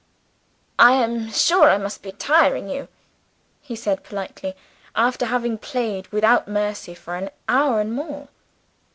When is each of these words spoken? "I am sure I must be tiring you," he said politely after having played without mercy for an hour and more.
"I 0.79 0.93
am 0.93 1.29
sure 1.31 1.69
I 1.69 1.77
must 1.77 2.01
be 2.01 2.11
tiring 2.11 2.67
you," 2.67 2.87
he 3.61 3.75
said 3.75 4.03
politely 4.03 4.55
after 4.95 5.27
having 5.27 5.59
played 5.59 6.07
without 6.07 6.47
mercy 6.47 6.95
for 6.95 7.15
an 7.15 7.29
hour 7.47 7.79
and 7.79 7.93
more. 7.93 8.27